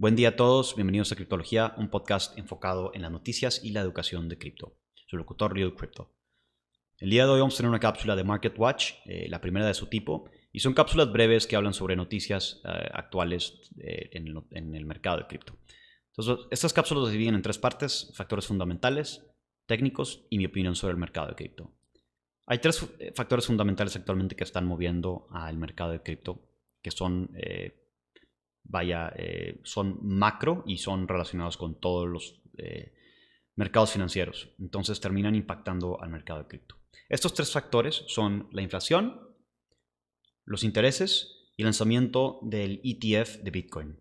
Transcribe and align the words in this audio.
Buen 0.00 0.14
día 0.14 0.28
a 0.28 0.36
todos, 0.36 0.76
bienvenidos 0.76 1.10
a 1.10 1.16
Criptología, 1.16 1.74
un 1.76 1.90
podcast 1.90 2.38
enfocado 2.38 2.92
en 2.94 3.02
las 3.02 3.10
noticias 3.10 3.64
y 3.64 3.72
la 3.72 3.80
educación 3.80 4.28
de 4.28 4.38
cripto. 4.38 4.78
Soy 4.94 5.18
locutor 5.18 5.52
Real 5.52 5.74
Crypto. 5.74 6.14
El 6.98 7.10
día 7.10 7.24
de 7.24 7.32
hoy 7.32 7.40
vamos 7.40 7.54
a 7.54 7.56
tener 7.56 7.68
una 7.68 7.80
cápsula 7.80 8.14
de 8.14 8.22
Market 8.22 8.56
Watch, 8.56 8.92
eh, 9.06 9.26
la 9.28 9.40
primera 9.40 9.66
de 9.66 9.74
su 9.74 9.88
tipo, 9.88 10.30
y 10.52 10.60
son 10.60 10.72
cápsulas 10.72 11.10
breves 11.10 11.48
que 11.48 11.56
hablan 11.56 11.74
sobre 11.74 11.96
noticias 11.96 12.62
eh, 12.64 12.90
actuales 12.92 13.72
eh, 13.76 14.10
en, 14.12 14.32
en, 14.52 14.76
el 14.76 14.86
mercado 14.86 15.16
de 15.16 15.26
cripto. 15.26 15.58
Entonces, 16.12 16.46
estas 16.52 16.72
cápsulas 16.72 17.06
se 17.06 17.12
dividen 17.14 17.34
en 17.34 17.42
tres 17.42 17.58
partes, 17.58 18.12
factores 18.14 18.46
fundamentales, 18.46 19.26
técnicos 19.66 20.28
y 20.30 20.38
mi 20.38 20.46
opinión 20.46 20.76
sobre 20.76 20.92
el 20.92 20.98
mercado 20.98 21.26
de 21.26 21.34
cripto. 21.34 21.72
Hay 22.46 22.58
tres 22.58 22.86
factores 23.16 23.46
fundamentales 23.46 23.96
actualmente 23.96 24.36
que 24.36 24.44
están 24.44 24.64
moviendo 24.64 25.26
al 25.32 25.56
mercado 25.56 25.90
de 25.90 26.04
cripto, 26.04 26.40
que 26.82 26.92
son 26.92 27.32
vaya, 28.68 29.12
eh, 29.16 29.60
son 29.64 29.98
macro 30.02 30.62
y 30.66 30.78
son 30.78 31.08
relacionados 31.08 31.56
con 31.56 31.80
todos 31.80 32.06
los 32.06 32.40
eh, 32.58 32.94
mercados 33.56 33.92
financieros. 33.92 34.50
Entonces 34.58 35.00
terminan 35.00 35.34
impactando 35.34 36.00
al 36.00 36.10
mercado 36.10 36.40
de 36.40 36.48
cripto. 36.48 36.76
Estos 37.08 37.34
tres 37.34 37.50
factores 37.50 38.04
son 38.06 38.48
la 38.52 38.62
inflación, 38.62 39.20
los 40.44 40.62
intereses 40.62 41.50
y 41.56 41.62
el 41.62 41.66
lanzamiento 41.66 42.38
del 42.42 42.80
ETF 42.84 43.38
de 43.42 43.50
Bitcoin. 43.50 44.00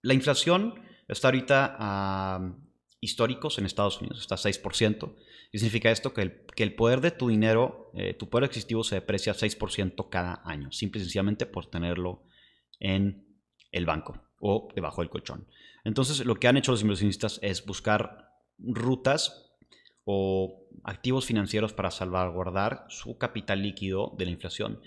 La 0.00 0.14
inflación 0.14 0.82
está 1.06 1.28
ahorita 1.28 1.76
a 1.78 2.56
históricos 3.00 3.58
en 3.58 3.66
Estados 3.66 4.00
Unidos, 4.00 4.20
está 4.20 4.36
a 4.36 4.38
6%. 4.38 5.14
Y 5.52 5.58
significa 5.58 5.90
esto 5.90 6.14
que 6.14 6.22
el, 6.22 6.46
que 6.56 6.62
el 6.62 6.74
poder 6.74 7.02
de 7.02 7.10
tu 7.10 7.28
dinero, 7.28 7.90
eh, 7.94 8.14
tu 8.14 8.30
poder 8.30 8.44
adquisitivo 8.44 8.82
se 8.84 8.94
deprecia 8.94 9.34
6% 9.34 10.08
cada 10.08 10.40
año, 10.44 10.72
simple 10.72 11.00
y 11.00 11.04
sencillamente 11.04 11.44
por 11.44 11.66
tenerlo 11.66 12.22
en 12.80 13.31
el 13.72 13.86
banco 13.86 14.22
o 14.38 14.68
debajo 14.74 15.02
del 15.02 15.10
colchón. 15.10 15.46
Entonces, 15.84 16.24
lo 16.24 16.36
que 16.36 16.46
han 16.46 16.56
hecho 16.56 16.72
los 16.72 16.82
inversionistas 16.82 17.40
es 17.42 17.64
buscar 17.64 18.28
rutas 18.58 19.56
o 20.04 20.68
activos 20.84 21.26
financieros 21.26 21.72
para 21.72 21.90
salvaguardar 21.90 22.86
su 22.88 23.18
capital 23.18 23.62
líquido 23.62 24.14
de 24.16 24.26
la 24.26 24.30
inflación. 24.32 24.80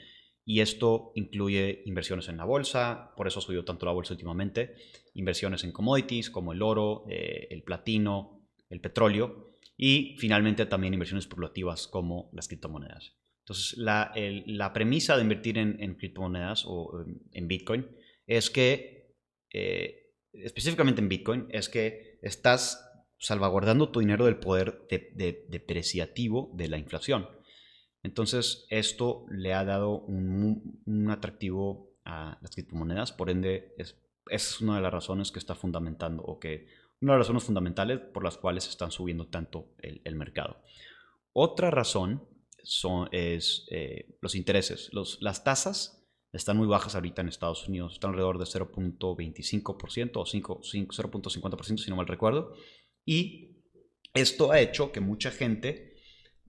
Y 0.46 0.60
esto 0.60 1.12
incluye 1.16 1.82
inversiones 1.86 2.30
en 2.30 2.38
la 2.38 2.46
bolsa, 2.46 3.14
por 3.18 3.28
eso 3.28 3.40
ha 3.40 3.42
subido 3.42 3.66
tanto 3.66 3.86
la 3.86 3.94
bolsa 3.94 4.14
últimamente, 4.14 4.76
inversiones 5.16 5.64
en 5.64 5.72
commodities 5.72 6.30
como 6.30 6.54
el 6.54 6.62
oro, 6.62 7.06
eh, 7.10 7.48
el 7.50 7.64
platino, 7.64 8.48
el 8.70 8.80
petróleo 8.80 9.58
y 9.76 10.16
finalmente 10.20 10.66
también 10.68 10.94
inversiones 10.94 11.26
especulativas 11.26 11.88
como 11.88 12.30
las 12.34 12.48
criptomonedas. 12.48 13.16
Entonces, 13.40 13.78
la, 13.78 14.12
la 14.16 14.74
premisa 14.74 15.16
de 15.16 15.24
invertir 15.24 15.58
en, 15.58 15.82
en 15.82 15.96
criptomonedas 15.96 16.64
o 16.68 17.06
en 17.32 17.48
Bitcoin 17.48 17.88
es 18.28 18.50
que, 18.50 19.16
eh, 19.54 20.14
específicamente 20.34 21.02
en 21.02 21.10
Bitcoin, 21.10 21.48
es 21.50 21.70
que 21.70 22.20
estás 22.22 22.82
salvaguardando 23.18 23.90
tu 23.90 24.00
dinero 24.00 24.26
del 24.26 24.38
poder 24.38 24.88
depreciativo 24.90 26.52
de, 26.54 26.68
la 26.68 26.78
inflación. 26.78 27.28
Entonces, 28.04 28.68
esto 28.70 29.26
le 29.30 29.54
ha 29.54 29.64
dado 29.64 30.00
un, 30.00 31.10
atractivo 31.10 31.92
a 32.04 32.38
las 32.42 32.52
criptomonedas, 32.52 33.12
por 33.12 33.30
ende, 33.30 33.74
es, 33.78 33.98
es, 34.30 34.62
una 34.62 34.76
de 34.76 34.82
las 34.82 34.94
razones 34.94 35.32
que 35.32 35.40
está 35.40 35.56
fundamentando, 35.56 36.22
o 36.24 36.40
que 36.40 36.68
una 37.02 37.14
de 37.14 37.20
las 37.20 37.28
razones 37.28 37.44
fundamentales 37.44 38.00
por 38.00 38.24
las 38.24 38.38
cuales 38.38 38.68
están 38.68 38.92
subiendo 38.92 39.28
tanto 39.28 39.74
el, 39.80 40.16
mercado. 40.16 40.62
Otra 41.34 41.72
razón 41.72 42.28
son, 42.64 43.10
es 43.12 43.68
eh, 43.72 44.18
los 44.22 44.36
intereses. 44.36 44.90
Los, 44.92 45.22
las 45.22 45.44
tasas 45.44 45.95
están 46.36 46.58
muy 46.58 46.68
bajas 46.68 46.96
ahorita 46.96 47.22
en 47.22 47.30
Estados 47.30 47.68
Unidos, 47.68 47.94
están 47.94 48.10
alrededor 48.10 48.38
de 48.38 48.46
0.25% 48.46 50.12
o 50.16 50.26
0.50% 50.26 51.78
si 51.78 51.90
no 51.90 51.96
mal 51.96 52.08
recuerdo. 52.08 52.54
Y 53.06 53.62
esto 54.14 54.52
ha 54.52 54.60
hecho 54.60 54.92
que 54.92 55.00
mucha 55.00 55.32
gente, 55.32 55.96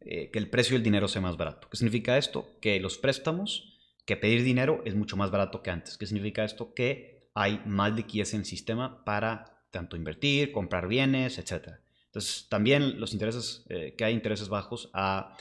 eh, 0.00 0.30
que 0.30 0.38
el 0.38 0.50
precio 0.50 0.74
del 0.74 0.82
dinero 0.82 1.08
sea 1.08 1.22
más 1.22 1.36
barato. 1.36 1.68
¿Qué 1.70 1.76
significa 1.76 2.18
esto? 2.18 2.58
Que 2.60 2.80
los 2.80 2.98
préstamos, 2.98 3.78
que 4.04 4.16
pedir 4.16 4.42
dinero 4.42 4.82
es 4.84 4.94
mucho 4.94 5.16
más 5.16 5.30
barato 5.30 5.62
que 5.62 5.70
antes. 5.70 5.96
¿Qué 5.96 6.06
significa 6.06 6.44
esto? 6.44 6.74
Que 6.74 7.30
hay 7.34 7.60
más 7.66 7.94
liquidez 7.94 8.34
en 8.34 8.40
el 8.40 8.46
sistema 8.46 9.04
para 9.04 9.64
tanto 9.70 9.96
invertir, 9.96 10.52
comprar 10.52 10.88
bienes, 10.88 11.38
etc. 11.38 11.68
Entonces, 12.06 12.48
también 12.48 12.98
los 12.98 13.12
intereses, 13.12 13.66
eh, 13.68 13.94
que 13.96 14.04
hay 14.04 14.14
intereses 14.14 14.48
bajos, 14.48 14.90
ha 14.94 15.36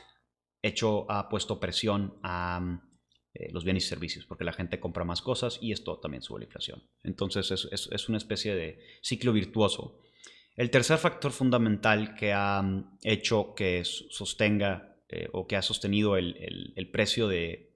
hecho, 0.61 1.09
ha 1.09 1.29
puesto 1.29 1.59
presión 1.59 2.19
a 2.21 2.84
eh, 3.37 3.49
los 3.51 3.65
bienes 3.65 3.85
y 3.85 3.89
servicios, 3.89 4.25
porque 4.25 4.45
la 4.45 4.53
gente 4.53 4.79
compra 4.79 5.03
más 5.03 5.21
cosas 5.21 5.59
y 5.61 5.73
esto 5.73 5.99
también 5.99 6.23
sube 6.23 6.39
la 6.39 6.45
inflación. 6.45 6.81
Entonces 7.03 7.51
es, 7.51 7.89
es, 7.91 8.07
una 8.07 8.17
especie 8.17 8.55
de 8.55 8.79
ciclo 9.01 9.33
virtuoso. 9.33 9.99
El 10.55 10.69
tercer 10.69 10.97
factor 10.97 11.33
fundamental 11.33 12.15
que 12.15 12.31
ha 12.31 12.61
mm, 12.61 12.99
hecho 13.03 13.53
que 13.53 13.83
sostenga 13.83 14.95
eh, 15.09 15.27
o 15.33 15.47
que 15.47 15.57
ha 15.57 15.61
sostenido 15.61 16.15
el, 16.15 16.73
el, 16.77 16.89
precio 16.91 17.27
del 17.27 17.71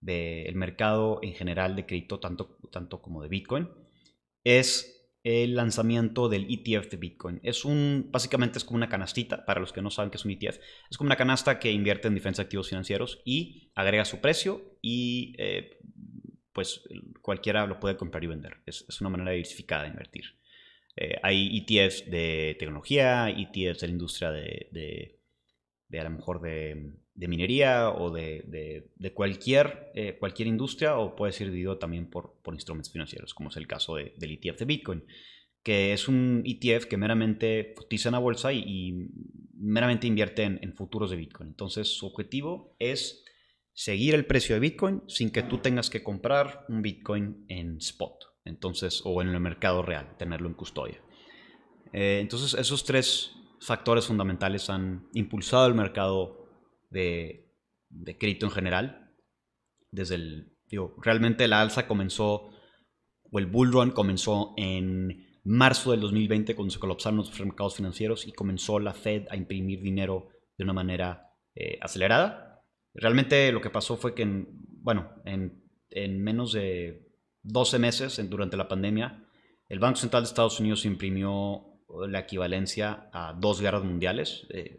de, 0.00 0.52
mercado 0.54 1.18
en 1.20 1.34
general 1.34 1.74
de 1.74 1.84
crédito, 1.84 2.20
tanto, 2.20 2.56
tanto 2.70 3.02
como 3.02 3.22
de 3.22 3.28
Bitcoin, 3.28 3.68
es 4.44 4.95
el 5.26 5.56
lanzamiento 5.56 6.28
del 6.28 6.46
ETF 6.48 6.88
de 6.88 6.96
Bitcoin. 6.98 7.40
Es 7.42 7.64
un, 7.64 8.10
básicamente 8.12 8.58
es 8.58 8.64
como 8.64 8.76
una 8.76 8.88
canastita, 8.88 9.44
para 9.44 9.60
los 9.60 9.72
que 9.72 9.82
no 9.82 9.90
saben 9.90 10.12
qué 10.12 10.18
es 10.18 10.24
un 10.24 10.30
ETF, 10.30 10.60
es 10.88 10.96
como 10.96 11.08
una 11.08 11.16
canasta 11.16 11.58
que 11.58 11.72
invierte 11.72 12.06
en 12.06 12.14
diferentes 12.14 12.38
activos 12.38 12.68
financieros 12.68 13.22
y 13.24 13.72
agrega 13.74 14.04
su 14.04 14.20
precio 14.20 14.78
y 14.80 15.34
eh, 15.38 15.80
pues 16.52 16.82
cualquiera 17.22 17.66
lo 17.66 17.80
puede 17.80 17.96
comprar 17.96 18.22
y 18.22 18.28
vender. 18.28 18.58
Es, 18.66 19.00
una 19.00 19.10
manera 19.10 19.32
diversificada 19.32 19.82
de 19.82 19.88
invertir. 19.88 20.38
Eh, 20.94 21.16
hay 21.24 21.58
ETFs 21.58 22.08
de 22.08 22.54
tecnología, 22.60 23.28
ETFs 23.28 23.80
de 23.80 23.86
la 23.88 23.92
industria 23.92 24.30
de, 24.30 25.18
de, 25.90 25.98
a 25.98 26.04
lo 26.04 26.10
mejor 26.10 26.40
de, 26.40 26.92
minería 27.16 27.90
o 27.90 28.10
de, 28.10 28.90
cualquier, 29.14 29.90
eh, 29.94 30.16
cualquier 30.18 30.48
industria 30.48 30.98
o 30.98 31.16
puede 31.16 31.32
ser 31.32 31.48
dividido 31.48 31.78
también 31.78 32.10
por, 32.10 32.34
por 32.42 32.54
instrumentos 32.54 32.92
financieros, 32.92 33.34
como 33.34 33.48
es 33.48 33.56
el 33.56 33.66
caso 33.66 33.96
del 33.96 34.12
ETF 34.18 34.58
de 34.58 34.64
Bitcoin, 34.64 35.04
que 35.62 35.92
es 35.92 36.06
un 36.06 36.42
ETF 36.44 36.84
que 36.86 36.96
meramente 36.96 37.74
cotiza 37.74 38.10
en 38.10 38.12
la 38.12 38.20
bolsa 38.20 38.52
y, 38.52 39.08
meramente 39.58 40.06
invierte 40.06 40.44
en, 40.44 40.74
futuros 40.74 41.10
de 41.10 41.16
Bitcoin. 41.16 41.48
Entonces 41.48 41.88
su 41.88 42.06
objetivo 42.06 42.76
es 42.78 43.24
seguir 43.72 44.14
el 44.14 44.26
precio 44.26 44.54
de 44.54 44.60
Bitcoin 44.60 45.02
sin 45.08 45.30
que 45.30 45.42
tú 45.42 45.58
tengas 45.58 45.90
que 45.90 46.04
comprar 46.04 46.66
un 46.68 46.82
Bitcoin 46.82 47.46
en 47.48 47.78
spot, 47.78 48.26
entonces 48.44 49.02
o 49.04 49.22
en 49.22 49.28
el 49.28 49.40
mercado 49.40 49.82
real, 49.82 50.16
tenerlo 50.18 50.46
en 50.46 50.54
custodia. 50.54 51.00
Eh, 51.92 52.18
entonces 52.20 52.54
esos 52.54 52.84
tres 52.84 53.32
factores 53.60 54.06
fundamentales 54.06 54.70
han 54.70 55.08
impulsado 55.14 55.66
el 55.66 55.74
mercado 55.74 56.45
de, 56.96 58.16
crédito 58.18 58.46
en 58.46 58.52
general. 58.52 59.14
Desde 59.90 60.16
el, 60.16 60.56
digo, 60.66 60.96
realmente 61.02 61.48
la 61.48 61.60
alza 61.60 61.86
comenzó, 61.86 62.50
o 63.30 63.38
el 63.38 63.46
bull 63.46 63.72
run 63.72 63.90
comenzó 63.90 64.54
en 64.56 65.40
marzo 65.44 65.92
del 65.92 66.00
2020 66.00 66.56
cuando 66.56 66.72
se 66.72 66.80
colapsaron 66.80 67.18
los 67.18 67.40
mercados 67.40 67.76
financieros 67.76 68.26
y 68.26 68.32
comenzó 68.32 68.80
la 68.80 68.94
Fed 68.94 69.26
a 69.30 69.36
imprimir 69.36 69.80
dinero 69.80 70.28
de 70.56 70.64
una 70.64 70.72
manera 70.72 71.30
eh, 71.54 71.78
acelerada. 71.80 72.64
Realmente 72.94 73.52
lo 73.52 73.60
que 73.60 73.70
pasó 73.70 73.96
fue 73.96 74.14
que, 74.14 74.22
en, 74.22 74.48
bueno, 74.82 75.10
en, 75.24 75.62
en 75.90 76.22
menos 76.22 76.52
de 76.52 77.12
12 77.42 77.78
meses 77.78 78.28
durante 78.28 78.56
la 78.56 78.68
pandemia, 78.68 79.24
el 79.68 79.78
Banco 79.78 79.96
Central 79.96 80.22
de 80.22 80.28
Estados 80.28 80.58
Unidos 80.58 80.84
imprimió 80.84 81.76
la 82.08 82.20
equivalencia 82.20 83.08
a 83.12 83.32
dos 83.32 83.60
guerras 83.60 83.84
mundiales. 83.84 84.46
Eh, 84.50 84.76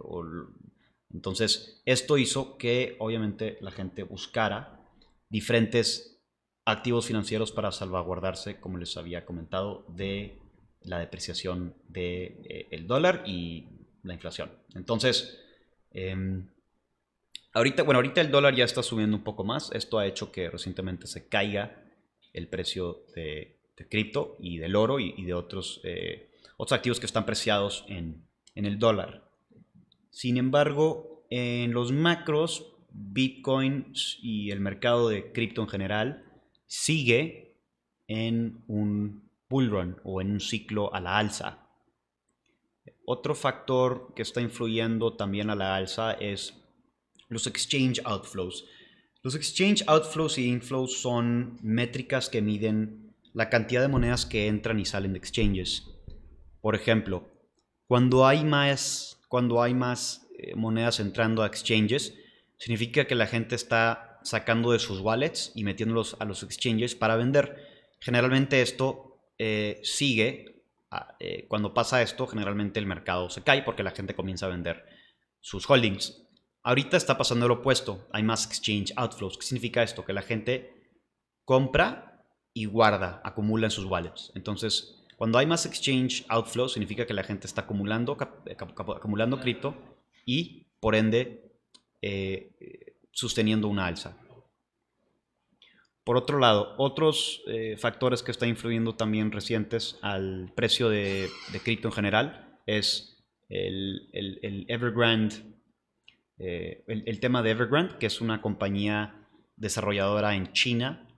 entonces, 1.17 1.81
esto 1.85 2.19
hizo 2.19 2.59
que 2.59 2.95
obviamente 2.99 3.57
la 3.59 3.71
gente 3.71 4.03
buscara 4.03 4.79
diferentes 5.29 6.21
activos 6.63 7.07
financieros 7.07 7.51
para 7.51 7.71
salvaguardarse, 7.71 8.59
como 8.59 8.77
les 8.77 8.95
había 8.97 9.25
comentado, 9.25 9.83
de 9.87 10.37
la 10.83 10.99
depreciación 10.99 11.73
del 11.87 12.43
de, 12.43 12.67
eh, 12.69 12.83
dólar 12.83 13.23
y 13.25 13.65
la 14.03 14.13
inflación. 14.13 14.51
Entonces, 14.75 15.43
em, 15.89 16.51
ahorita, 17.53 17.81
bueno, 17.81 17.97
ahorita 17.97 18.21
el 18.21 18.29
dólar 18.29 18.53
ya 18.53 18.65
está 18.65 18.83
subiendo 18.83 19.17
un 19.17 19.23
poco 19.23 19.43
más. 19.43 19.71
Esto 19.71 19.97
ha 19.97 20.05
hecho 20.05 20.31
que 20.31 20.51
recientemente 20.51 21.07
se 21.07 21.27
caiga 21.27 21.83
el 22.31 22.47
precio 22.47 23.05
de, 23.15 23.57
cripto 23.89 24.37
y 24.39 24.59
del 24.59 24.75
oro 24.75 24.99
y, 24.99 25.23
de 25.23 25.33
otros 25.33 25.81
eh, 25.83 26.29
otros 26.57 26.77
activos 26.77 26.99
que 26.99 27.07
están 27.07 27.25
preciados 27.25 27.85
en, 27.87 28.23
el 28.53 28.77
dólar. 28.77 29.26
Sin 30.17 30.37
embargo, 30.37 31.27
en 31.29 31.73
los 31.73 31.91
macros, 31.91 32.73
Bitcoin 32.89 33.93
y 34.19 34.49
el 34.49 34.59
mercado 34.59 35.09
de 35.09 35.31
cripto 35.31 35.61
en 35.61 35.67
general 35.67 36.25
sigue 36.65 37.61
en 38.07 38.63
un 38.65 39.29
bull 39.47 39.69
run 39.69 40.01
o 40.03 40.19
en 40.19 40.31
un 40.31 40.39
ciclo 40.39 40.91
a 40.91 41.01
la 41.01 41.19
alza. 41.19 41.69
Otro 43.05 43.35
factor 43.35 44.11
que 44.15 44.23
está 44.23 44.41
influyendo 44.41 45.15
también 45.15 45.51
a 45.51 45.55
la 45.55 45.75
alza 45.75 46.13
es 46.13 46.65
los 47.29 47.45
exchange 47.45 48.01
outflows. 48.03 48.65
Los 49.21 49.35
exchange 49.35 49.83
outflows 49.85 50.39
y 50.39 50.47
inflows 50.47 50.99
son 50.99 51.59
métricas 51.61 52.27
que 52.27 52.41
miden 52.41 53.15
la 53.33 53.51
cantidad 53.51 53.83
de 53.83 53.87
monedas 53.87 54.25
que 54.25 54.47
entran 54.47 54.79
y 54.79 54.85
salen 54.85 55.13
de 55.13 55.19
exchanges. 55.19 55.83
Por 56.59 56.73
ejemplo, 56.73 57.29
cuando 57.85 58.25
hay 58.25 58.43
más, 58.43 59.16
cuando 59.27 59.61
hay 59.61 59.73
más 59.73 60.27
eh, 60.37 60.55
monedas 60.55 60.99
entrando 60.99 61.43
a 61.43 61.47
exchanges, 61.47 62.13
significa 62.57 63.05
que 63.05 63.15
la 63.15 63.27
gente 63.27 63.55
está 63.55 64.19
sacando 64.23 64.71
de 64.71 64.79
sus 64.79 64.99
wallets 64.99 65.51
y 65.55 65.63
metiéndolos 65.63 66.17
a 66.19 66.25
los 66.25 66.43
exchanges 66.43 66.95
para 66.95 67.15
vender. 67.15 67.65
Generalmente 67.99 68.61
esto 68.61 69.19
eh, 69.37 69.79
sigue, 69.83 70.63
ah, 70.91 71.15
eh, 71.19 71.45
cuando 71.47 71.73
pasa 71.73 72.01
esto, 72.01 72.27
generalmente 72.27 72.79
el 72.79 72.85
mercado 72.85 73.29
se 73.29 73.43
cae 73.43 73.63
porque 73.63 73.83
la 73.83 73.91
gente 73.91 74.15
comienza 74.15 74.45
a 74.45 74.49
vender 74.49 74.85
sus 75.39 75.69
holdings. 75.69 76.23
Ahorita 76.63 76.97
está 76.97 77.17
pasando 77.17 77.47
lo 77.47 77.55
opuesto, 77.55 78.07
hay 78.11 78.23
más 78.23 78.45
exchange 78.45 78.91
outflows. 78.97 79.37
¿Qué 79.37 79.45
significa 79.45 79.83
esto? 79.83 80.03
Que 80.03 80.13
la 80.13 80.21
gente 80.21 80.73
compra 81.45 82.25
y 82.53 82.65
guarda, 82.65 83.21
acumula 83.23 83.67
en 83.67 83.71
sus 83.71 83.85
wallets. 83.85 84.31
Entonces, 84.35 84.97
cuando 85.17 85.39
hay 85.39 85.47
más 85.47 85.65
exchange 85.65 86.23
outflows, 86.29 86.73
significa 86.73 87.07
que 87.07 87.13
la 87.13 87.23
gente 87.23 87.47
está 87.47 87.61
acumulando, 87.61 88.15
acumulando 88.15 89.39
cripto 89.39 89.75
y, 90.25 90.67
por 90.79 90.93
ende, 90.93 91.51
eh, 92.03 92.95
sosteniendo 93.11 93.67
una 93.67 93.87
alza. 93.87 94.15
Por 96.03 96.17
otro 96.17 96.37
lado, 96.37 96.75
otros 96.77 97.41
eh, 97.47 97.77
factores 97.77 98.21
que 98.21 98.29
están 98.29 98.49
influyendo 98.49 98.93
también 98.93 99.31
recientes 99.31 99.97
al 100.03 100.53
precio 100.55 100.87
de, 100.87 101.27
cripto 101.63 101.87
en 101.87 101.93
general 101.93 102.59
es 102.67 103.25
el, 103.49 104.07
Evergrande, 104.69 105.35
eh, 106.37 106.83
el, 106.87 107.19
tema 107.19 107.41
de 107.41 107.49
Evergrande, 107.49 107.97
que 107.97 108.05
es 108.05 108.21
una 108.21 108.39
compañía 108.39 109.27
desarrolladora 109.55 110.35
en 110.35 110.53
China 110.53 111.09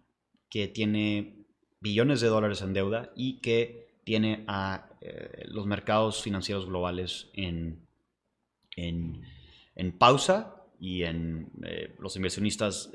que 0.49 0.69
tiene 0.69 1.45
billones 1.81 2.21
de 2.21 2.27
dólares 2.27 2.61
en 2.61 2.73
deuda 2.73 3.11
y 3.15 3.41
que 3.41 3.88
tiene 4.09 4.43
a 4.47 4.89
eh, 5.01 5.43
los 5.49 5.67
mercados 5.67 6.23
financieros 6.23 6.65
globales 6.65 7.29
en, 7.33 7.87
en, 8.75 9.21
pausa 9.99 10.65
y 10.79 11.03
en, 11.03 11.51
los 11.99 12.15
inversionistas 12.15 12.91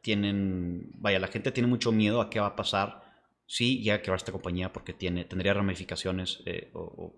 tienen, 0.00 0.90
vaya, 0.94 1.20
la 1.20 1.28
gente 1.28 1.52
tiene 1.52 1.68
mucho 1.68 1.92
miedo 1.92 2.20
a 2.20 2.30
qué 2.30 2.40
va 2.40 2.48
a 2.48 2.56
pasar 2.56 3.06
si 3.46 3.78
llega 3.78 3.96
a 3.96 4.02
quebrar 4.02 4.16
esta 4.16 4.32
compañía 4.32 4.72
porque 4.72 4.92
tiene, 4.92 5.24
tendría 5.24 5.54
ramificaciones 5.54 6.42
eh, 6.46 6.70
o, 6.74 7.16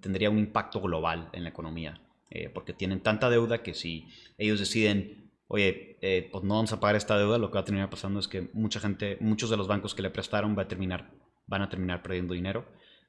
tendría 0.00 0.30
un 0.30 0.38
impacto 0.38 0.80
global 0.80 1.28
en 1.34 1.44
la 1.44 1.50
economía. 1.50 2.00
Eh, 2.30 2.48
porque 2.48 2.72
tienen 2.72 3.00
tanta 3.00 3.28
deuda 3.28 3.62
que 3.62 3.74
si 3.74 4.08
ellos 4.38 4.58
deciden, 4.58 5.32
oye, 5.48 5.98
eh, 6.00 6.28
pues 6.30 6.44
no 6.44 6.54
vamos 6.54 6.72
a 6.72 6.80
pagar 6.80 6.96
esta 6.96 7.18
deuda, 7.18 7.38
lo 7.38 7.50
que 7.50 7.54
va 7.54 7.60
a 7.60 7.64
terminar 7.64 7.90
pasando 7.90 8.20
es 8.20 8.28
que 8.28 8.48
mucha 8.52 8.78
gente, 8.78 9.18
muchos 9.20 9.50
de 9.50 9.56
los 9.56 9.66
bancos 9.66 9.94
que 9.94 10.02
le 10.02 10.10
prestaron 10.10 10.56
va 10.56 10.62
a 10.62 10.68
terminar, 10.68 11.10
van 11.50 11.62
a 11.62 11.68
terminar 11.68 12.02
perdiendo 12.02 12.32
dinero, 12.32 12.64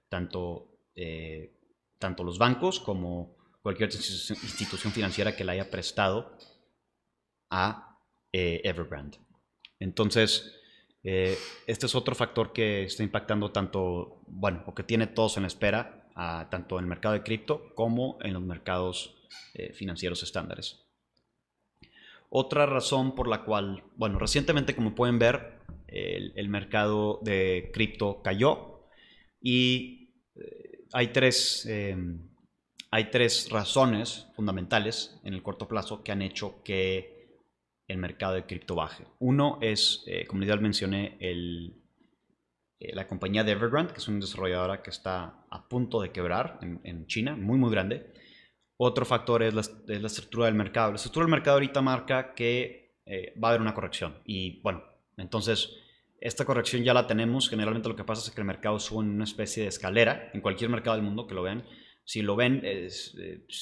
tanto, 0.10 0.68
tanto 1.98 2.24
los 2.26 2.38
bancos 2.38 2.82
como 2.82 3.38
cualquier 3.62 3.90
institución 3.94 4.92
financiera 4.92 5.36
que 5.36 5.46
le 5.46 5.54
haya 5.54 5.70
prestado 5.70 6.36
a 7.50 8.00
eh, 8.34 8.62
Evergrande. 8.64 9.20
Entonces, 9.80 10.56
eh, 11.04 11.38
este 11.68 11.86
es 11.86 11.96
otro 11.96 12.16
factor 12.16 12.54
que 12.54 12.84
está 12.84 13.04
impactando 13.04 13.52
tanto, 13.52 14.22
bueno, 14.28 14.64
o 14.68 14.74
que 14.74 14.84
tiene 14.84 15.08
todos 15.08 15.38
en 15.38 15.46
espera, 15.46 16.10
tanto 16.50 16.78
en 16.78 16.84
el 16.84 16.90
mercado 16.90 17.14
de 17.14 17.24
cripto 17.24 17.74
como 17.74 18.18
en 18.22 18.34
los 18.34 18.44
mercados 18.44 19.16
eh, 19.54 19.74
financieros 19.74 20.24
estándares. 20.24 20.91
Otra 22.34 22.66
razón 22.66 23.14
por 23.14 23.28
la 23.28 23.44
cual, 23.44 23.84
bueno, 23.98 24.18
recientemente 24.18 24.76
como 24.76 24.96
pueden 24.96 25.20
ver, 25.20 25.60
el, 25.88 26.48
mercado 26.48 27.20
de 27.22 27.70
cripto 27.74 28.22
cayó 28.24 28.88
y 29.42 30.14
hay 30.94 31.08
tres, 31.10 31.68
hay 32.90 33.12
tres 33.12 33.50
razones 33.52 34.28
fundamentales 34.34 35.20
en 35.26 35.34
el 35.34 35.44
corto 35.44 35.68
plazo 35.68 36.04
que 36.04 36.14
han 36.14 36.22
hecho 36.22 36.64
que 36.64 37.22
el 37.92 37.98
mercado 37.98 38.36
de 38.36 38.46
cripto 38.46 38.76
baje. 38.76 39.06
Uno 39.20 39.60
es, 39.62 40.04
eh, 40.08 40.26
como 40.26 40.44
ya 40.44 40.56
mencioné, 40.56 41.18
eh, 41.20 41.74
la 42.94 43.08
compañía 43.08 43.44
de 43.44 43.52
Evergrande, 43.52 43.94
que 43.94 44.00
es 44.00 44.08
una 44.08 44.20
desarrolladora 44.20 44.82
que 44.82 44.90
está 44.90 45.46
a 45.50 45.68
punto 45.68 46.02
de 46.02 46.12
quebrar 46.12 46.60
en, 46.62 47.06
China, 47.08 47.36
muy, 47.36 47.58
muy 47.58 47.70
grande. 47.70 48.12
Otro 48.84 49.06
factor 49.06 49.44
es 49.44 49.54
la, 49.54 50.08
estructura 50.08 50.48
del 50.48 50.56
mercado. 50.56 50.90
La 50.90 50.96
estructura 50.96 51.24
del 51.24 51.30
mercado 51.30 51.58
ahorita 51.58 51.84
marca 51.84 52.34
que 52.34 52.96
eh, 53.06 53.32
va 53.38 53.50
a 53.50 53.52
haber 53.52 53.62
una 53.62 53.76
corrección. 53.76 54.18
Y 54.26 54.60
bueno, 54.64 54.84
entonces 55.18 55.76
esta 56.20 56.46
corrección 56.46 56.84
ya 56.84 56.92
la 56.96 57.06
tenemos. 57.06 57.48
Generalmente 57.48 57.90
lo 57.90 57.96
que 57.96 58.04
pasa 58.04 58.28
es 58.28 58.34
que 58.34 58.42
el 58.42 58.48
mercado 58.48 58.80
sube 58.80 59.04
en 59.04 59.12
una 59.12 59.26
especie 59.26 59.62
de 59.62 59.70
escalera, 59.70 60.32
en 60.34 60.42
cualquier 60.42 60.72
mercado 60.72 60.96
del 60.96 61.06
mundo 61.06 61.28
que 61.28 61.36
lo 61.36 61.44
vean. 61.44 61.64
Si 62.06 62.24
lo 62.24 62.36
ven, 62.36 62.62
es, 62.64 63.16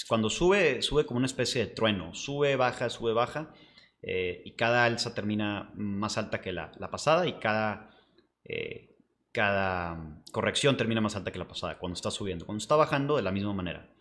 cuando 0.08 0.30
sube, 0.30 0.82
sube 0.82 1.06
como 1.06 1.18
una 1.18 1.28
especie 1.28 1.66
de 1.66 1.72
trueno. 1.74 2.16
Sube, 2.16 2.56
baja, 2.56 2.90
sube, 2.90 3.12
baja 3.12 3.54
eh, 4.02 4.42
y 4.46 4.56
cada 4.56 4.86
alza 4.86 5.14
termina 5.14 5.70
más 5.76 6.18
alta 6.18 6.40
que 6.40 6.54
la, 6.54 6.72
pasada 6.90 7.28
y 7.28 7.34
cada, 7.40 7.90
eh, 8.46 8.96
cada 9.34 10.22
corrección 10.32 10.78
termina 10.78 11.02
más 11.02 11.18
alta 11.18 11.34
que 11.34 11.40
la 11.40 11.48
pasada 11.50 11.78
cuando 11.78 11.96
está 11.96 12.10
subiendo. 12.10 12.46
Cuando 12.46 12.62
está 12.62 12.78
bajando, 12.78 13.18
de 13.18 13.24
la 13.24 13.34
misma 13.34 13.54
manera. 13.54 13.99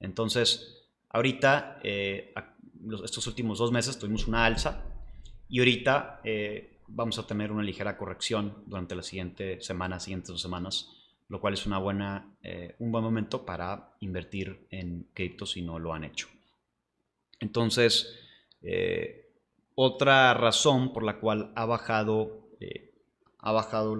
Entonces, 0.00 0.88
ahorita, 1.10 1.80
eh, 1.82 2.34
estos 3.04 3.26
últimos 3.26 3.58
dos 3.58 3.72
meses 3.72 3.98
tuvimos 3.98 4.26
una 4.26 4.44
alza 4.44 4.82
y 5.48 5.58
ahorita 5.58 6.20
vamos 6.88 7.18
a 7.18 7.26
tener 7.26 7.50
una 7.50 7.62
ligera 7.62 7.96
corrección 7.96 8.62
durante 8.66 8.94
las 8.94 9.06
siguientes 9.06 9.64
semanas, 9.64 10.04
siguientes 10.04 10.28
dos 10.28 10.42
semanas, 10.42 10.90
lo 11.28 11.40
cual 11.40 11.54
es 11.54 11.64
una 11.64 11.78
buena, 11.78 12.36
un 12.78 12.92
buen 12.92 13.02
momento 13.02 13.46
para 13.46 13.94
invertir 14.00 14.66
en 14.70 15.06
cripto 15.14 15.46
si 15.46 15.62
no 15.62 15.78
lo 15.78 15.94
han 15.94 16.04
hecho. 16.04 16.28
Entonces, 17.40 18.14
otra 19.74 20.34
razón 20.34 20.92
por 20.92 21.02
la 21.02 21.18
cual 21.18 21.52
ha 21.56 21.64
bajado, 21.66 22.48
eh, 22.60 22.92
ha 23.38 23.52
bajado 23.52 23.94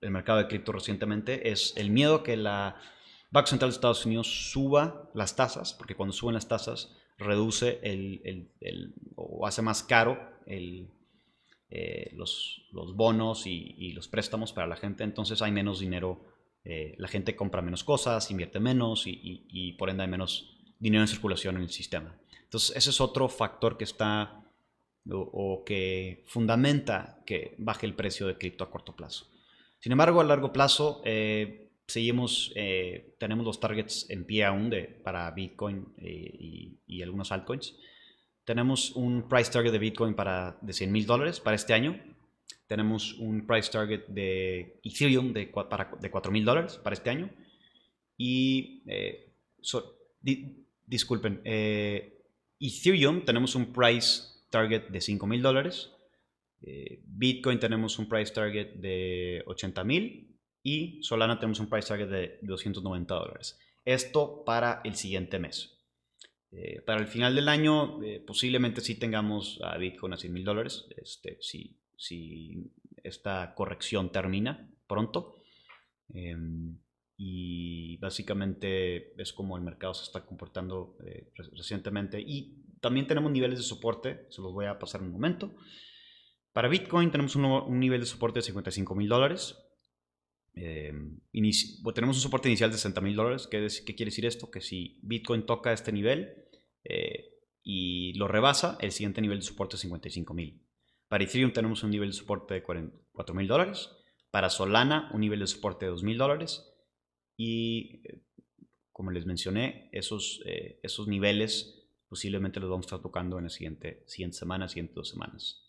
el 0.00 0.10
mercado 0.10 0.38
de 0.38 0.48
cripto 0.48 0.72
recientemente 0.72 1.50
es 1.50 1.74
el 1.76 1.90
miedo 1.90 2.22
que 2.22 2.36
la 2.36 2.76
Banco 3.30 3.48
Central 3.48 3.70
de 3.70 3.74
Estados 3.74 4.04
Unidos 4.06 4.50
suba 4.50 5.10
las 5.14 5.36
tasas, 5.36 5.72
porque 5.74 5.94
cuando 5.94 6.12
suben 6.12 6.34
las 6.34 6.48
tasas 6.48 6.96
reduce 7.18 7.80
el, 7.82 8.50
o 9.14 9.46
hace 9.46 9.62
más 9.62 9.82
caro 9.82 10.18
eh, 10.46 12.10
los, 12.14 12.62
bonos 12.94 13.46
y, 13.46 13.92
los 13.92 14.08
préstamos 14.08 14.52
para 14.52 14.66
la 14.66 14.76
gente, 14.76 15.04
entonces 15.04 15.42
hay 15.42 15.52
menos 15.52 15.80
dinero, 15.80 16.24
eh, 16.64 16.94
la 16.98 17.08
gente 17.08 17.36
compra 17.36 17.62
menos 17.62 17.84
cosas, 17.84 18.30
invierte 18.30 18.58
menos 18.58 19.06
y, 19.06 19.46
y 19.48 19.72
por 19.74 19.90
ende 19.90 20.02
hay 20.02 20.08
menos 20.08 20.56
dinero 20.78 21.02
en 21.02 21.08
circulación 21.08 21.56
en 21.56 21.62
el 21.62 21.70
sistema. 21.70 22.18
Entonces 22.42 22.76
ese 22.76 22.90
es 22.90 23.00
otro 23.00 23.28
factor 23.28 23.76
que 23.76 23.84
está 23.84 24.40
o, 25.08 25.62
que 25.64 26.24
fundamenta 26.26 27.22
que 27.26 27.54
baje 27.58 27.86
el 27.86 27.94
precio 27.94 28.26
de 28.26 28.36
cripto 28.36 28.64
a 28.64 28.70
corto 28.70 28.94
plazo. 28.94 29.26
Sin 29.78 29.92
embargo, 29.92 30.20
a 30.20 30.24
largo 30.24 30.52
plazo, 30.52 31.00
eh, 31.04 31.69
seguimos, 31.90 32.52
eh, 32.54 33.16
tenemos 33.18 33.44
los 33.44 33.60
targets 33.60 34.08
en 34.08 34.24
pie 34.24 34.44
aún 34.44 34.70
de, 34.70 34.84
para 34.84 35.30
Bitcoin 35.30 35.92
eh, 35.98 36.78
y, 36.86 37.02
algunos 37.02 37.32
altcoins. 37.32 37.76
Tenemos 38.44 38.92
un 38.92 39.28
price 39.28 39.50
target 39.50 39.72
de 39.72 39.78
Bitcoin 39.78 40.14
para, 40.14 40.58
de 40.60 40.72
100 40.72 40.90
mil 40.90 41.06
dólares 41.06 41.40
para 41.40 41.56
este 41.56 41.74
año. 41.74 42.00
Tenemos 42.66 43.14
un 43.18 43.46
price 43.46 43.70
target 43.70 44.06
de 44.08 44.80
Ethereum 44.82 45.32
de, 45.32 45.46
para, 45.46 45.90
de 46.00 46.10
4 46.10 46.32
mil 46.32 46.44
dólares 46.44 46.78
para 46.82 46.94
este 46.94 47.10
año. 47.10 47.30
Y, 48.16 48.82
disculpen, 50.86 51.42
Ethereum 52.60 53.24
tenemos 53.24 53.54
un 53.54 53.72
price 53.72 54.22
target 54.50 54.88
de 54.88 55.00
5 55.00 55.26
mil 55.26 55.42
dólares. 55.42 55.90
Eh, 56.62 57.00
Bitcoin 57.06 57.58
tenemos 57.58 57.98
un 57.98 58.08
price 58.08 58.32
target 58.32 58.74
de 58.74 59.42
80 59.46 59.84
mil 59.84 60.29
y 60.62 61.02
Solana 61.02 61.38
tenemos 61.38 61.60
un 61.60 61.68
price 61.68 61.88
target 61.88 62.08
de 62.08 62.38
290 62.42 63.14
dólares. 63.14 63.58
Esto 63.84 64.44
para 64.44 64.80
el 64.84 64.94
siguiente 64.94 65.38
mes. 65.38 65.78
Eh, 66.52 66.80
para 66.82 67.00
el 67.00 67.06
final 67.06 67.34
del 67.34 67.48
año 67.48 68.02
eh, 68.02 68.22
posiblemente 68.26 68.80
sí 68.80 68.98
tengamos 68.98 69.60
a 69.62 69.76
Bitcoin 69.78 70.12
a 70.12 70.16
100 70.16 70.32
mil 70.32 70.44
dólares, 70.44 70.86
este, 70.96 71.38
si, 71.40 71.78
si, 71.96 72.72
esta 73.04 73.54
corrección 73.54 74.10
termina 74.12 74.68
pronto. 74.86 75.36
Em, 76.12 76.76
y 77.16 77.98
básicamente 77.98 79.20
es 79.20 79.32
como 79.32 79.56
el 79.56 79.62
mercado 79.62 79.94
se 79.94 80.04
está 80.04 80.24
comportando 80.24 80.96
recientemente 81.54 82.18
y 82.18 82.60
también 82.80 83.06
tenemos 83.06 83.30
niveles 83.30 83.58
de 83.58 83.64
soporte, 83.64 84.26
se 84.30 84.40
los 84.40 84.52
voy 84.52 84.66
a 84.66 84.78
pasar 84.78 85.02
en 85.02 85.08
un 85.08 85.12
momento. 85.12 85.54
Para 86.52 86.68
Bitcoin 86.68 87.10
tenemos 87.10 87.36
un, 87.36 87.78
nivel 87.78 88.00
de 88.00 88.06
soporte 88.06 88.40
de 88.40 88.44
55 88.44 88.94
mil 88.94 89.08
dólares. 89.08 89.56
Eh, 90.54 90.92
tenemos 91.94 92.16
un 92.16 92.22
soporte 92.22 92.48
inicial 92.48 92.70
de 92.70 92.76
60 92.76 93.00
mil 93.00 93.16
dólares. 93.16 93.46
¿Qué, 93.48 93.68
quiere 93.94 94.10
decir 94.10 94.26
esto? 94.26 94.50
Que 94.50 94.60
si 94.60 94.98
Bitcoin 95.02 95.46
toca 95.46 95.72
este 95.72 95.92
nivel 95.92 96.34
eh, 96.84 97.38
y 97.62 98.14
lo 98.14 98.28
rebasa, 98.28 98.76
el 98.80 98.92
siguiente 98.92 99.20
nivel 99.20 99.38
de 99.38 99.44
soporte 99.44 99.76
es 99.76 99.82
55 99.82 100.34
mil. 100.34 100.62
Para 101.08 101.24
Ethereum 101.24 101.52
tenemos 101.52 101.82
un 101.82 101.90
nivel 101.90 102.10
de 102.10 102.16
soporte 102.16 102.54
de 102.54 102.62
4 102.62 103.34
mil 103.34 103.48
dólares. 103.48 103.90
Para 104.30 104.50
Solana, 104.50 105.10
un 105.12 105.20
nivel 105.20 105.40
de 105.40 105.46
soporte 105.46 105.86
de 105.86 105.92
2.000 105.92 106.16
dólares. 106.16 106.72
Y 107.36 108.02
eh, 108.04 108.22
como 108.92 109.10
les 109.10 109.26
mencioné, 109.26 109.88
esos, 109.92 110.42
eh, 110.46 110.78
esos 110.82 111.08
niveles 111.08 111.76
posiblemente 112.08 112.60
los 112.60 112.68
vamos 112.68 112.86
a 112.86 112.88
estar 112.88 113.02
tocando 113.02 113.38
en 113.38 113.44
la 113.44 113.50
siguiente, 113.50 114.02
siguiente 114.06 114.36
semana, 114.36 114.68
siguientes 114.68 114.96
dos 114.96 115.08
semanas. 115.08 115.64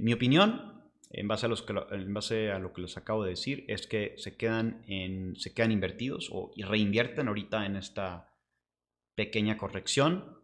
mi 0.00 0.12
opinión, 0.12 0.81
en 1.12 1.28
base, 1.28 2.50
a 2.50 2.58
lo 2.58 2.72
que 2.72 2.82
les 2.82 2.96
acabo 2.96 3.24
de 3.24 3.30
decir, 3.30 3.64
es 3.68 3.86
que 3.86 4.14
se 4.16 4.36
quedan, 4.36 4.84
se 5.36 5.52
quedan 5.52 5.72
invertidos 5.72 6.30
o 6.32 6.52
reinvierten 6.56 7.28
ahorita 7.28 7.66
en 7.66 7.76
esta 7.76 8.34
pequeña 9.14 9.58
corrección 9.58 10.38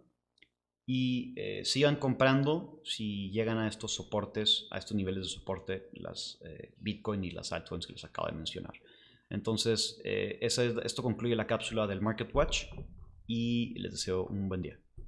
y 0.87 1.35
eh, 1.37 1.65
sigan 1.65 1.97
comprando 1.97 2.81
si 2.85 3.31
llegan 3.31 3.59
a 3.59 3.69
estos 3.69 3.95
soportes, 3.95 4.67
a 4.71 4.79
estos 4.79 4.97
niveles 4.97 5.25
de 5.25 5.29
soporte, 5.29 5.91
las 5.93 6.41
eh, 6.45 6.75
Bitcoin 6.79 7.25
y 7.25 7.31
las 7.31 7.53
altcoins 7.53 7.87
que 7.87 7.93
les 7.93 8.05
acabo 8.05 8.29
de 8.29 8.35
mencionar. 8.35 8.75
Entonces, 9.31 10.01
eh, 10.05 10.39
esto 10.41 11.03
concluye 11.03 11.37
la 11.37 11.47
cápsula 11.47 11.87
del 11.87 12.01
Market 12.01 12.35
Watch 12.35 12.65
y 13.27 13.79
les 13.79 13.93
deseo 13.93 14.25
un 14.25 14.49
buen 14.49 14.63
día. 14.63 14.81